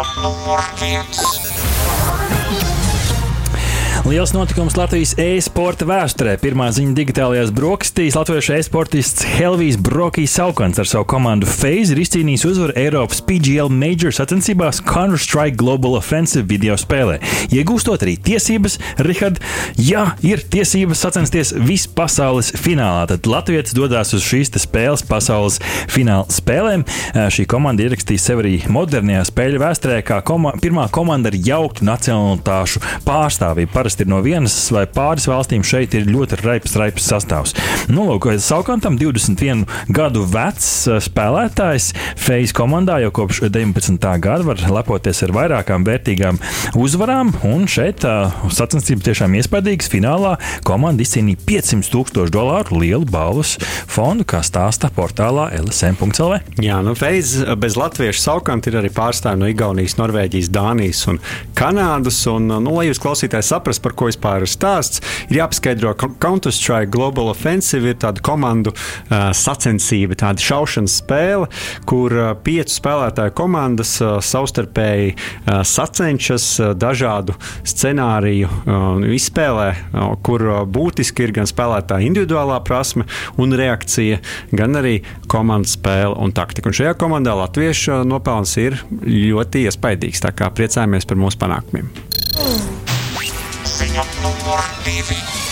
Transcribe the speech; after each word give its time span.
Ziņa 0.00 0.22
numur 0.22 0.60
viens. 0.80 1.49
Liels 4.08 4.30
notikums 4.32 4.78
Latvijas 4.80 5.10
e-sporta 5.20 5.84
vēsturē. 5.84 6.38
Pirmā 6.40 6.70
ziņa 6.72 6.94
digitālajās 6.96 7.50
brokastīs. 7.52 8.14
Latviešu 8.16 8.54
e-sportists 8.56 9.26
Helvijas 9.28 9.76
Brokijas 9.76 10.32
Saukants 10.38 10.80
ar 10.80 10.88
savu 10.88 11.04
komandu 11.12 11.44
FaZe 11.44 11.92
ir 11.92 12.00
izcīnījis 12.00 12.46
uzvaru 12.48 12.72
Eiropas 12.80 13.20
PGL 13.28 13.68
Major 13.68 14.14
sacensībās 14.16 14.80
Counter-Strike 14.88 15.58
Global 15.60 15.98
Offensive 15.98 16.46
video 16.48 16.78
spēlē. 16.80 17.18
Iegūstot 17.52 18.06
arī 18.06 18.14
tiesības, 18.24 18.78
Rihard, 19.04 19.42
jā, 19.76 20.06
ir 20.24 20.46
tiesības 20.48 21.04
sacensties 21.04 21.52
vispasaules 21.60 22.54
finālā. 22.56 23.04
Tad 23.12 23.28
Latvijas 23.28 23.76
dodas 23.76 24.14
uz 24.16 24.24
šīs 24.24 24.54
spēles 24.64 25.04
pasaules 25.04 25.60
fināla 25.92 26.24
spēlēm. 26.32 26.86
Šī 27.36 27.44
komanda 27.52 27.84
ierakstīja 27.84 28.24
sevi 28.30 28.46
arī 28.46 28.56
modernajā 28.72 29.28
spēļu 29.28 29.60
vēsturē, 29.60 30.00
kā 30.08 30.22
koma 30.24 30.56
pirmā 30.56 30.88
komanda 30.88 31.28
ar 31.28 31.36
jauktu 31.36 31.84
nacionālitāšu 31.84 32.84
pārstāvību. 33.04 33.74
Parasti 33.76 33.99
ir 34.02 34.10
no 34.10 34.20
vienas 34.24 34.54
vai 34.74 34.86
pāris 34.90 35.28
valstīm 35.30 35.64
šeit 35.66 35.94
ir 35.98 36.08
ļoti 36.10 36.40
raips, 36.42 36.76
raips 36.80 37.08
sastāvs. 37.10 37.54
Nu, 37.90 38.06
lūk, 38.08 38.28
Saukantam 38.40 38.98
21 39.00 39.66
gadu 39.92 40.24
vecs 40.28 40.70
spēlētājs 41.06 41.90
FaZe 42.20 42.54
komandā 42.56 43.00
jau 43.04 43.12
kopš 43.20 43.42
19. 43.48 43.98
gada 44.22 44.46
var 44.46 44.60
lepoties 44.70 45.22
ar 45.26 45.34
vairākām 45.36 45.84
vērtīgām 45.86 46.40
uzvarām, 46.78 47.32
un 47.46 47.66
šeit 47.70 48.04
uh, 48.08 48.32
sacensības 48.52 49.06
tiešām 49.08 49.36
iespaidīgas. 49.40 49.90
Finālā 49.90 50.36
komanda 50.66 51.04
izcīnīja 51.04 51.40
500 51.48 51.90
tūkstošu 51.92 52.34
dolāru 52.34 52.80
lielu 52.82 53.08
balvas 53.10 53.56
fondu, 53.90 54.26
kā 54.28 54.42
stāsta 54.46 54.90
portālā 54.94 55.48
LSM.CLV. 55.60 56.40
Jā, 56.62 56.80
nu 56.84 56.94
FaZe 56.98 57.56
bez 57.60 57.76
latviešu 57.80 58.22
savukārt 58.22 58.68
ir 58.70 58.78
arī 58.80 58.92
pārstāvji 58.94 59.40
no 59.40 59.50
Igaunijas, 59.50 59.96
Norvēģijas, 60.00 60.50
Dānijas 60.54 61.02
un 61.10 61.20
Kanādas. 61.58 62.22
Un, 62.30 62.48
nu, 62.50 62.74
lai 62.76 62.88
jūs 62.88 63.00
klausītājs 63.02 63.50
saprast, 63.80 63.82
par 63.82 63.96
ko 63.96 64.08
vispār 64.08 64.44
ir 64.44 64.50
stāsts, 64.50 65.00
ir 65.30 65.40
jāpaskaidro, 65.40 65.94
ka 65.96 66.08
Counter-Strike 66.20 66.90
Global 66.90 67.30
Offensive 67.30 67.88
ir 67.88 67.98
tāda 67.98 68.20
komandu 68.20 68.72
uh, 68.72 69.32
sacensība, 69.32 70.14
tāda 70.14 70.40
šaušanas 70.40 71.00
spēle, 71.00 71.48
kur 71.86 72.12
uh, 72.12 72.34
piecu 72.34 72.70
spēlētāju 72.70 73.34
komandas 73.34 74.00
uh, 74.00 74.20
savstarpēji 74.20 75.14
uh, 75.16 75.62
sacenšas 75.64 76.60
uh, 76.60 76.72
dažādu 76.74 77.34
scenāriju 77.64 78.48
uh, 78.48 79.00
izspēlē, 79.14 79.68
uh, 79.92 80.14
kur 80.22 80.46
uh, 80.46 80.62
būtiski 80.64 81.26
ir 81.26 81.34
gan 81.40 81.48
spēlētāja 81.48 82.06
individuālā 82.06 82.60
prasme 82.64 83.06
un 83.40 83.54
reakcija, 83.56 84.20
gan 84.52 84.78
arī 84.80 85.00
komandas 85.30 85.76
spēle 85.78 86.16
un 86.20 86.34
taktika. 86.36 86.70
Un 86.70 86.76
šajā 86.76 86.96
komandā 87.00 87.34
latviešu 87.38 88.02
nopelns 88.08 88.56
ir 88.60 88.80
ļoti 88.90 89.66
iespaidīgs. 89.66 90.24
Tā 90.24 90.34
kā 90.36 90.50
priecājamies 90.54 91.08
par 91.08 91.20
mūsu 91.20 91.40
panākumiem. 91.40 91.90
Ziņa 94.00 94.22
numur 94.22 94.60
divi. 94.84 95.49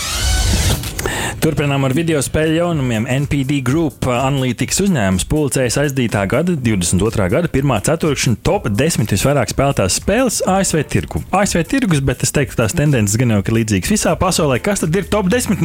Turpinām 1.38 1.84
ar 1.86 1.92
video 1.94 2.18
spēļu 2.24 2.56
jaunumiem. 2.56 3.04
NPD 3.22 3.60
Group 3.62 4.08
analītikas 4.10 4.80
uzņēmums 4.82 5.26
publicējas 5.30 5.76
aizdītā 5.84 6.24
gada, 6.30 6.56
22. 6.58 7.28
gada 7.30 7.50
pirmā 7.52 7.76
ceturkšņa 7.86 8.40
top 8.42 8.66
10 8.74 9.12
visvairāk 9.14 9.52
spēlētās 9.52 9.98
spēles 10.00 10.40
ASV 10.50 10.82
tirgu. 10.90 11.22
ASV 11.30 11.62
tirgus, 11.70 12.02
bet 12.04 12.24
es 12.26 12.34
teiktu, 12.34 12.56
tās 12.58 12.74
tendences 12.74 13.14
gan 13.20 13.36
jau 13.36 13.38
ir 13.44 13.54
līdzīgas 13.58 13.92
visā 13.92 14.14
pasaulē. 14.18 14.58
Kas 14.64 14.82
tad 14.82 14.98
ir 14.98 15.06
top 15.12 15.30
10? 15.30 15.62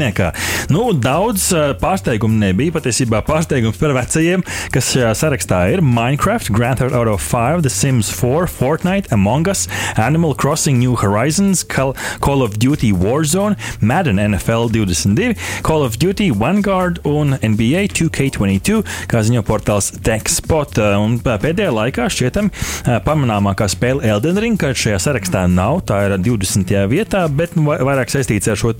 Nu, 0.73 0.83
daudz 0.93 1.49
pārsteigumu 1.81 2.37
nebija. 2.43 2.75
Patiesībā 2.77 3.23
pārsteigums 3.25 3.81
par 3.81 3.95
vecajiem, 3.97 4.45
kas 4.73 4.91
šajā 4.93 5.15
sarakstā 5.23 5.63
ir 5.73 5.81
Minecraft, 5.81 6.53
Grand 6.53 6.81
Theft 6.81 6.93
Auto 6.93 7.17
5, 7.17 7.65
The 7.65 7.73
Sims 7.73 8.13
4, 8.13 8.45
Fortnite, 8.51 9.09
Among 9.15 9.49
Us, 9.49 9.65
Animal 9.97 10.37
Crossing 10.37 10.77
New 10.83 10.95
Horizons, 11.01 11.65
Call 11.65 12.45
of 12.45 12.59
Duty 12.61 12.93
Warzone, 12.93 13.57
Madden 13.81 14.21
NFL 14.21 14.69
22. 14.77 15.22
Call 15.65 15.85
of 15.87 15.97
Duty, 16.01 16.29
Vanguard 16.35 16.99
un 17.07 17.37
NBA 17.39 17.87
2K22, 17.95 18.81
kā 19.11 19.23
ziņo 19.25 19.43
portāls 19.47 19.91
TechSpot. 20.03 20.79
Un 20.99 21.17
pēdējā 21.23 21.71
laikā 21.73 22.09
šķietam 22.13 22.51
pamanāmākā 23.07 23.67
spēle 23.71 24.03
Elden 24.07 24.39
Ring, 24.41 24.59
kad 24.59 24.77
šajā 24.79 24.99
sarakstā 25.07 25.45
nav. 25.51 25.83
Tā 25.89 26.03
ir 26.07 26.17
20. 26.19 26.73
vietā, 26.91 27.25
bet 27.31 27.55
nu, 27.57 27.67
vairāk 27.71 28.11
saistīts 28.13 28.51
ar 28.51 28.59
šo 28.59 28.73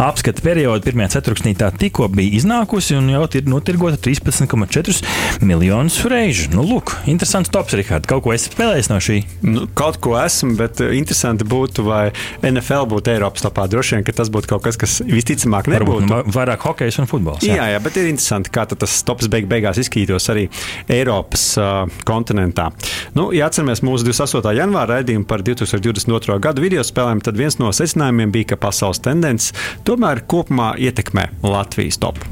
apskatu 0.00 0.44
periodu. 0.44 0.84
Pirmajā 0.88 1.16
ceturksnī 1.18 1.54
tā 1.58 1.70
tikko 1.74 2.08
bija 2.12 2.34
iznākusi 2.40 2.96
un 2.98 3.10
jau 3.12 3.24
ir 3.38 3.48
notirgota 3.50 3.98
13,4 4.04 5.44
miljonus 5.44 6.00
reižu. 6.10 6.50
Nu, 6.54 6.64
lūk, 6.66 6.96
interesants 7.10 7.52
tops, 7.52 7.76
Rihard. 7.78 8.08
Kaut 8.10 8.24
ko 8.26 8.34
esi 8.34 8.50
spēlējis 8.52 8.90
no 8.92 8.98
šī? 9.02 9.20
Nu, 9.44 9.66
kaut 9.76 10.00
ko 10.04 10.16
esmu, 10.20 10.54
bet 10.58 10.80
interesanti 10.84 11.46
būtu, 11.48 11.84
vai 11.86 12.04
NFL 12.44 12.88
būtu 12.90 13.14
Eiropas 13.14 13.44
topā. 13.44 13.66
Droši 13.70 13.98
vien, 13.98 14.06
ka 14.06 14.14
tas 14.16 14.30
būtu 14.32 14.50
kaut 14.54 14.64
kas, 14.66 14.78
kas 14.80 14.98
visticamāk 15.04 15.68
nebūtu. 15.68 15.83
Varbūt, 15.84 16.32
vairāk 16.34 16.66
hokejs 16.68 16.98
un 17.02 17.08
futbols. 17.10 17.44
Jā, 17.46 17.58
jā, 17.60 17.68
jā 17.74 17.82
bet 17.84 17.98
ir 18.00 18.08
interesanti, 18.10 18.52
kā 18.54 18.66
tas 18.70 18.96
tops 19.06 19.28
beig 19.32 19.48
beigās 19.50 19.80
izskatītos 19.82 20.28
arī 20.32 20.46
Eiropas 20.92 21.46
uh, 21.60 21.84
kontinentā. 22.08 22.70
Nu, 23.16 23.28
ja 23.36 23.48
atceramies 23.50 23.84
mūsu 23.86 24.08
28. 24.08 24.54
janvāra 24.58 24.98
raidījumu 24.98 25.28
par 25.30 25.44
2022. 25.46 26.38
gadu 26.44 26.64
video 26.64 26.84
spēlēm, 26.86 27.22
tad 27.24 27.38
viens 27.40 27.58
no 27.60 27.72
secinājumiem 27.74 28.34
bija, 28.34 28.54
ka 28.54 28.62
pasaules 28.68 29.02
tendences 29.04 29.54
tomēr 29.86 30.24
kopumā 30.30 30.74
ietekmē 30.80 31.30
Latvijas 31.44 32.00
topu. 32.02 32.26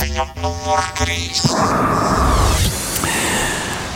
Ziņa 0.00 0.26
numur 0.40 0.84
trīs. 0.98 1.44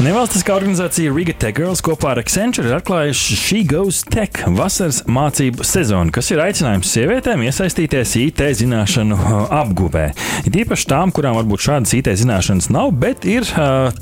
Nevalstiskā 0.05 0.53
organizācija 0.59 1.13
Riga 1.15 1.33
Tech 1.41 1.55
Girls 1.57 1.81
kopā 1.81 2.11
ar 2.11 2.19
Accenture 2.21 2.69
ir 2.69 2.75
atklājuši 2.77 3.37
She 3.41 3.61
Goes 3.65 4.03
Tech 4.05 4.43
vasaras 4.53 4.99
mācību 5.09 5.65
sezonu, 5.65 6.13
kas 6.13 6.29
ir 6.35 6.43
aicinājums 6.45 6.91
sievietēm 6.93 7.41
iesaistīties 7.47 8.13
IT 8.21 8.43
zināšanu 8.59 9.17
apguvē. 9.49 10.03
Ir 10.45 10.59
īpaši 10.61 10.89
tām, 10.91 11.13
kurām 11.15 11.39
varbūt 11.39 11.65
šādas 11.65 11.95
IT 11.97 12.11
zināšanas 12.21 12.69
nav, 12.75 12.91
bet 13.01 13.25
ir 13.25 13.47
uh, 13.55 13.95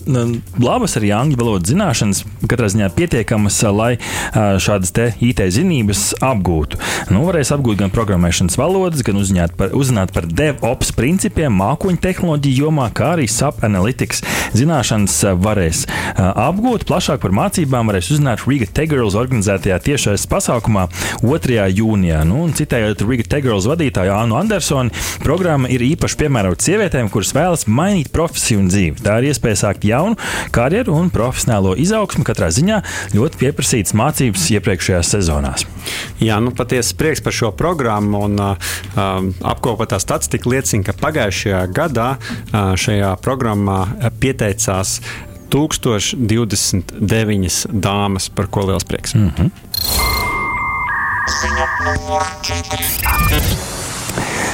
labas 0.58 0.96
arī 0.98 1.12
angļu 1.14 1.38
valodas 1.38 1.70
zināšanas, 1.70 2.24
katrā 2.50 2.72
ziņā 2.74 2.90
pietiekamas, 2.98 3.60
lai 3.70 3.92
uh, 4.00 4.58
šādas 4.58 4.90
IT 5.22 5.44
zinības 5.54 6.16
apgūtu. 6.18 6.82
Nu, 7.14 7.22
varēs 7.28 7.54
apgūt 7.54 7.78
gan 7.84 7.94
programmēšanas 7.94 8.58
valodas, 8.58 9.06
gan 9.06 9.22
uzzināt 9.22 9.54
par, 9.60 9.70
uzzināt 9.78 10.10
par 10.16 10.26
DevOps 10.26 10.90
principiem, 10.98 11.54
mākoņu 11.62 12.02
tehnoloģiju 12.02 12.66
jomā, 12.66 12.90
kā 12.90 13.14
arī 13.20 13.30
SAP 13.30 13.62
analytics 13.70 14.26
zināšanas 14.58 15.20
varēs 15.38 15.86
apgūt. 16.16 16.86
Plašāk 16.88 17.22
par 17.22 17.34
mācībām 17.36 17.90
varēs 17.90 18.12
uzzināt 18.14 18.44
Riga 18.48 18.68
Tegirls 18.68 19.16
organizētajā 19.18 19.78
tiešais 19.86 20.26
pasākumā 20.30 20.88
2. 21.22 21.68
jūnijā. 21.78 22.22
Nu, 22.28 22.44
citējot 22.56 23.04
Riga 23.08 23.26
Tegirls 23.36 23.68
vadītāju 23.70 24.14
Annu 24.16 24.38
Andersonu, 24.40 24.92
programma 25.24 25.70
ir 25.72 25.84
īpaši 25.86 26.18
piemērota 26.22 26.68
sievietēm, 26.68 27.10
kuras 27.12 27.32
vēlas 27.36 27.66
mainīt 27.70 28.12
profesiju 28.14 28.62
un 28.62 28.70
dzīvi. 28.72 29.02
Tā 29.04 29.18
ir 29.20 29.30
iespēja 29.32 29.62
sākt 29.64 29.86
jaunu 29.88 30.18
karjeru 30.54 30.96
un 30.98 31.10
profesionālo 31.14 31.74
izaugsmu. 31.80 32.26
Katrā 32.26 32.50
ziņā 32.54 32.82
ļoti 33.16 33.40
pieprasītas 33.40 33.96
mācības 33.98 34.48
iepriekšējās 34.56 35.14
sezonās. 35.16 35.66
Jā, 36.22 36.38
nu 36.42 36.52
patiesi 36.54 36.94
prieks 36.98 37.22
par 37.24 37.34
šo 37.34 37.52
programmu. 37.56 38.22
Un, 38.22 38.38
uh, 38.38 39.22
apkopotā 39.52 39.98
statistika 40.02 40.50
liecina, 40.52 40.86
ka 40.86 40.96
pagājušajā 41.00 41.64
gadā 41.74 42.08
uh, 42.16 42.72
šajā 42.78 43.14
programmā 43.24 43.80
pieteicās 44.22 45.00
1029 45.52 47.66
dāmas, 47.72 48.30
par 48.32 48.46
ko 48.48 48.60
liels 48.70 48.84
prieks. 48.88 49.14
Mm 49.14 49.30
-hmm. 49.36 49.50
Ziņa 51.40 51.66
numur 51.84 52.22
četri. 52.42 52.84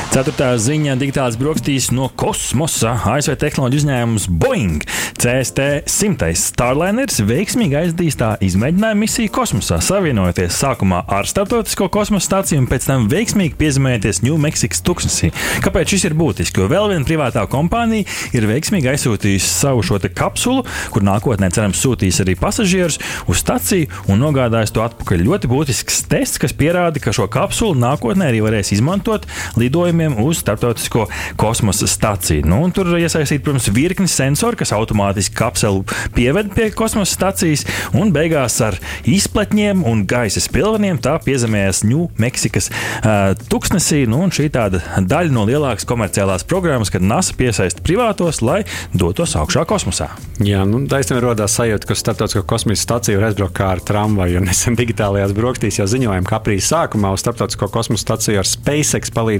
Ceturtā 0.08 0.54
ziņa- 0.56 0.94
digitālās 1.00 1.36
brokastīs 1.36 1.90
no 1.92 2.08
kosmosa. 2.08 2.94
ASV 3.04 3.36
tehnoloģiju 3.36 3.82
uzņēmums 3.82 4.24
Boeing 4.40 4.82
CST 5.18 5.82
100 5.86 6.32
Starliners 6.38 7.20
veiksmīgi 7.20 7.76
aizdīs 7.76 8.16
tā 8.16 8.30
izmēģinājumu 8.40 9.04
misiju 9.04 9.30
kosmosā, 9.34 9.80
savienojoties 9.84 10.56
sākumā 10.56 11.02
ar 11.06 11.28
starptautisko 11.28 11.88
kosmosa 11.92 12.26
stāciju 12.26 12.62
un 12.62 12.68
pēc 12.70 12.86
tam 12.88 13.08
veiksmīgi 13.12 13.58
piezemējoties 13.60 14.22
Ņūmeksikas 14.24 14.82
tuksnesī. 14.86 15.30
Kāpēc 15.60 15.94
šis 15.94 16.08
ir 16.08 16.16
būtiski? 16.18 16.62
Jo 16.62 16.70
vēl 16.72 16.88
viena 16.94 17.04
privātā 17.04 17.44
kompānija 17.50 18.06
ir 18.32 18.48
veiksmīgi 18.48 18.88
aizsūtījusi 18.94 19.52
savu 19.52 19.82
šo 19.82 20.00
kapsulu, 20.08 20.64
kur 20.94 21.02
nākotnē 21.02 21.52
cerams 21.52 21.82
sūtīs 21.84 22.22
arī 22.24 22.34
pasažierus 22.38 22.98
uz 23.28 23.42
staciju 23.42 23.90
un 24.08 24.22
nogādājis 24.24 24.72
to 24.72 24.86
atpakaļ. 24.86 25.26
Ļoti 25.28 25.52
būtisks 25.52 26.04
tests, 26.08 26.38
kas 26.40 26.56
pierāda, 26.56 27.02
ka 27.02 27.12
šo 27.12 27.28
kapsulu 27.28 27.76
nākotnē 27.78 28.30
arī 28.32 28.40
varēs 28.44 28.72
izmantot 28.78 29.26
lidojumiem 29.56 30.18
uz 30.22 30.42
starptautisko 30.42 31.06
kosmosa 31.40 31.88
staciju. 31.88 32.46
Nu, 32.48 32.60
tur 32.74 32.90
iesaistīt, 32.98 33.42
protams, 33.46 33.70
virkni 33.74 34.08
sensoru, 34.10 34.58
kas 34.58 34.74
automātiski 34.76 35.36
kapselu 35.38 35.84
pieved 36.16 36.52
pie 36.56 36.70
kosmosa 36.76 37.14
stacijas, 37.14 37.64
un 37.96 38.12
beigās 38.14 38.58
ar 38.64 38.78
izpletņiem 39.08 39.84
un 39.88 40.04
gaisa 40.08 40.42
spilveniem 40.42 41.00
tā 41.02 41.16
piezemējas 41.24 41.84
Ņūmeksikas 41.88 42.70
uh, 42.70 43.32
tuksnesī. 43.50 44.04
Nu, 44.10 44.24
šī 44.34 44.48
tāda 44.54 44.82
daļa 44.98 45.34
no 45.34 45.44
lielākas 45.48 45.86
komerciālās 45.88 46.46
programmas, 46.48 46.92
kad 46.92 47.04
NASA 47.04 47.36
piesaista 47.38 47.84
privātos, 47.84 48.42
lai 48.44 48.62
dotos 48.92 49.36
augšā 49.38 49.64
kosmosā. 49.68 50.10
Jā, 50.44 50.64
nu, 50.68 50.84
taisnība 50.90 51.30
radās 51.30 51.56
sajūta, 51.58 51.88
ka 51.88 51.98
starptautiskā 51.98 52.44
kosmosa 52.48 52.84
stācija 52.84 53.18
var 53.18 53.30
aizbraukt 53.30 53.56
kā 53.58 53.72
ar 53.74 53.82
tramvaju. 53.84 54.42
Nesen 54.46 54.76
digitālajās 54.80 55.34
brokastīs 55.36 55.80
jau 55.80 55.88
ziņojām, 55.90 56.26
ka 56.28 56.38
aprīļa 56.38 56.66
sākumā 56.68 57.12
uz 57.14 57.24
starptautisko 57.24 57.70
kosmosa 57.74 58.06
stāciju 58.06 58.42
ar 58.42 58.48
SpaceX 58.48 59.12
palīdzību 59.14 59.37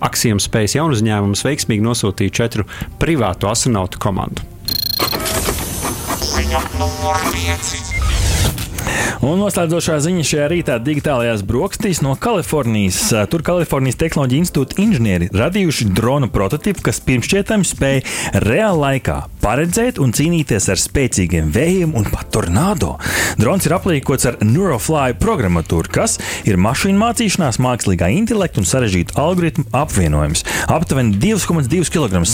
Axiom 0.00 0.40
Space 0.42 0.78
jaunu 0.78 0.96
uzņēmumu 0.98 1.38
veiksmīgi 1.38 1.84
nosūtīja 1.86 2.36
četru 2.40 2.66
privātu 3.02 3.50
astronautu 3.50 4.00
komandu. 4.02 4.46
Ziņa 6.30 6.60
numur 6.78 7.18
5. 7.34 7.90
Un 9.20 9.36
noslēdzošā 9.36 9.98
ziņa 10.00 10.22
šajā 10.24 10.44
rītā 10.48 10.76
digitālajās 10.80 11.42
brokastīs 11.44 11.98
no 12.00 12.14
Kalifornijas. 12.16 13.02
Tur 13.28 13.42
Kalifornijas 13.44 13.98
Tehnoloģija 14.00 14.44
institūta 14.46 14.78
inženieri 14.80 15.28
radījuši 15.36 15.90
dronu 15.92 16.30
prototipu, 16.32 16.86
kas 16.86 17.02
pirmšķietami 17.04 17.68
spēja 17.68 18.40
reālā 18.40 18.78
laikā 18.96 19.18
paredzēt 19.44 20.00
un 20.00 20.14
cīnīties 20.16 20.70
ar 20.72 20.80
spēcīgiem 20.80 21.50
vējiem 21.52 21.92
un 22.00 22.08
pat 22.08 22.30
tornado. 22.32 22.94
Drons 23.36 23.68
ir 23.68 23.74
aplīkots 23.76 24.24
ar 24.30 24.38
Neurofly 24.40 25.12
programmatūru, 25.20 25.92
kas 25.92 26.16
ir 26.48 26.56
mašīnu 26.60 26.96
mācīšanās, 27.02 27.60
mākslīgā 27.60 28.08
intelekta 28.16 28.64
un 28.64 28.68
sarežģītu 28.72 29.18
algoritmu 29.20 29.66
apvienojums. 29.82 30.46
Aptuveni 30.72 31.20
2,2 31.20 31.92
kg 31.92 32.24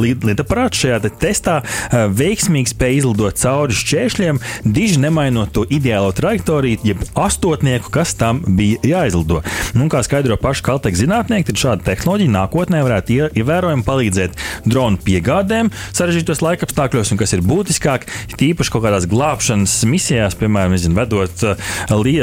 li 0.00 0.16
lidaparāts 0.24 0.80
šajā 0.86 1.02
te 1.04 1.12
testā 1.26 1.60
uh, 1.60 2.08
veiksmīgi 2.08 2.72
spēja 2.72 3.02
izlidot 3.02 3.44
cauri 3.44 3.76
šķēršļiem, 3.76 4.42
diži 4.64 5.04
nemainot 5.04 5.52
to 5.52 5.68
ideālo 5.68 6.13
trajektoriju, 6.16 6.80
jeb 6.86 7.02
astotnieku, 7.18 7.90
kas 7.94 8.14
tam 8.18 8.42
bija 8.58 8.80
jāizlido. 8.84 9.42
Nu, 9.74 9.88
kā 9.92 10.02
skaidro 10.06 10.36
paši 10.40 10.64
Kalteka 10.66 10.98
zinātnieki, 10.98 11.48
tad 11.50 11.60
šāda 11.60 11.86
tehnoloģija 11.90 12.32
nākotnē 12.34 12.82
varētu 12.86 13.14
ie- 13.16 13.30
ievērojami 13.42 13.84
palīdzēt 13.86 14.38
dronu 14.64 15.00
piegādēm 15.04 15.70
sarežģītos 15.94 16.42
laikapstākļos, 16.44 17.12
un 17.14 17.20
kas 17.20 17.34
ir 17.36 17.42
būtiskāk, 17.44 18.06
tīpaši 18.38 18.74
kaut 18.74 18.84
kādās 18.86 19.08
glābšanas 19.10 19.76
misijās, 19.90 20.36
piemēram, 20.40 20.74
nezinu, 20.76 20.96
vedot 20.98 21.44
uh, 21.46 21.74
li, 22.00 22.16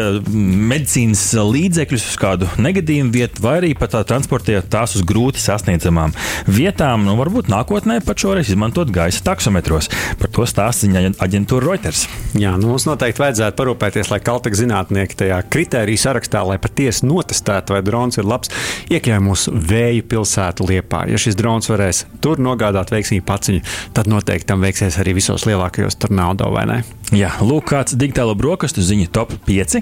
medicīnas 0.71 1.23
līdzekļus 1.35 2.07
uz 2.11 2.17
kādu 2.21 2.49
negadījumu 2.61 3.13
vietu, 3.15 3.43
vai 3.43 3.57
arī 3.61 3.73
pat 3.77 3.93
tā 3.95 4.03
transportējot 4.07 4.69
tās 4.71 4.95
uz 4.97 5.03
grūti 5.07 5.41
sasniedzamām 5.41 6.13
vietām. 6.47 7.05
Nu, 7.07 7.17
varbūt 7.19 7.49
nākotnē 7.51 7.99
pat 8.05 8.21
šoreiz 8.23 8.49
izmantot 8.51 8.91
gaisa 8.93 9.23
taksometros. 9.25 9.89
Par 10.19 10.31
to 10.33 10.45
stāsta 10.49 10.85
ziņa 10.85 11.15
aģentūra 11.21 11.65
Reuters. 11.67 12.05
Jā, 12.37 12.53
nu, 12.59 12.71
mums 12.71 12.85
noteikti 12.87 13.21
vajadzētu 13.21 13.57
parūpēties, 13.59 13.80
lai 14.11 14.19
Kalteka 14.23 14.57
zinātnieki 14.57 15.17
tajā 15.23 15.41
kritēriju 15.51 15.99
sarakstā, 16.01 16.43
lai 16.47 16.57
patiesi 16.61 17.07
notestētu, 17.09 17.75
vai 17.75 17.81
drons 17.85 18.19
ir 18.21 18.27
labs, 18.29 18.51
iekļauj 18.93 19.21
mūsu 19.25 19.55
vēju 19.71 20.07
pilsētu 20.11 20.67
liepā. 20.69 21.05
Ja 21.11 21.19
šis 21.21 21.37
drons 21.39 21.69
varēs 21.71 22.05
tur 22.23 22.41
nogādāt 22.41 22.93
veiksmīgi 22.93 23.25
paciņu, 23.27 23.65
tad 23.97 24.09
noteikti 24.11 24.51
tam 24.53 24.65
veiksies 24.65 24.99
arī 25.01 25.17
visos 25.17 25.47
lielākajos 25.49 25.99
tornado, 26.01 26.51
vai 26.53 26.67
ne? 26.69 26.81
Jā, 27.11 27.33
lūk, 27.43 27.71
kāds 27.73 27.97
digitālo 27.97 28.37
brokastu 28.37 28.85
ziņu 28.85 29.11
top 29.11 29.35
5. 29.49 29.81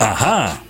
Aha! 0.00 0.69